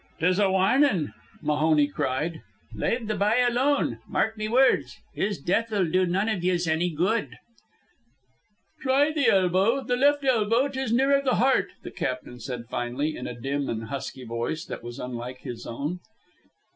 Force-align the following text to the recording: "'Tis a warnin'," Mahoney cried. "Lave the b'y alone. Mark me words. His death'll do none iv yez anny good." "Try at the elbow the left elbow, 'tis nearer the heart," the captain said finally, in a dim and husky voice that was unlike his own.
"'Tis 0.19 0.39
a 0.39 0.49
warnin'," 0.49 1.13
Mahoney 1.43 1.87
cried. 1.87 2.41
"Lave 2.73 3.05
the 3.07 3.13
b'y 3.15 3.47
alone. 3.47 3.99
Mark 4.07 4.35
me 4.35 4.47
words. 4.49 4.97
His 5.13 5.37
death'll 5.37 5.85
do 5.91 6.07
none 6.07 6.27
iv 6.27 6.43
yez 6.43 6.67
anny 6.67 6.89
good." 6.89 7.37
"Try 8.81 9.09
at 9.09 9.13
the 9.13 9.27
elbow 9.29 9.83
the 9.83 9.95
left 9.95 10.23
elbow, 10.25 10.69
'tis 10.69 10.91
nearer 10.91 11.21
the 11.23 11.35
heart," 11.35 11.67
the 11.83 11.91
captain 11.91 12.39
said 12.39 12.65
finally, 12.67 13.15
in 13.15 13.27
a 13.27 13.39
dim 13.39 13.69
and 13.69 13.89
husky 13.89 14.23
voice 14.25 14.65
that 14.65 14.81
was 14.81 14.97
unlike 14.97 15.41
his 15.41 15.67
own. 15.67 15.99